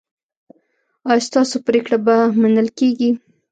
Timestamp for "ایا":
1.09-1.25